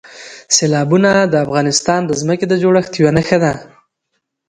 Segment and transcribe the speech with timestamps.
[0.55, 3.53] سیلابونه د افغانستان د ځمکې د جوړښت یوه نښه ده.